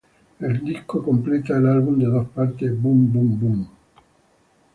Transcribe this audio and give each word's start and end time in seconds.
El 0.39 0.65
disco 0.65 1.03
completa 1.03 1.57
el 1.57 1.67
álbum 1.67 1.99
de 1.99 2.07
dos 2.07 2.27
partes 2.29 2.71
"Boom 2.81 3.13
Boom 3.13 3.39
Room". 3.39 3.69